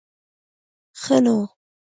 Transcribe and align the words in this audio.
ښه 1.01 1.17
نو. 1.23 1.37